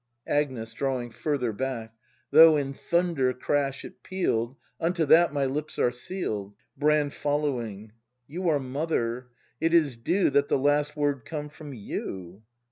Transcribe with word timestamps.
Agnes. 0.25 0.73
[Drawing 0.73 1.11
further 1.11 1.53
hack.] 1.53 1.93
Though 2.31 2.57
in 2.57 2.73
thunder 2.73 3.33
crash 3.33 3.85
it 3.85 4.01
peal'd. 4.01 4.55
Unto 4.79 5.05
that 5.05 5.31
my 5.31 5.45
lips 5.45 5.77
are 5.77 5.91
seal'd. 5.91 6.55
Brand. 6.75 7.13
[Following.] 7.13 7.91
You 8.25 8.49
are 8.49 8.57
Mother: 8.59 9.27
it 9.59 9.75
is 9.75 9.95
due 9.95 10.31
That 10.31 10.47
the 10.47 10.57
last 10.57 10.97
word 10.97 11.23
come 11.23 11.49
from 11.49 11.75
you. 11.75 12.41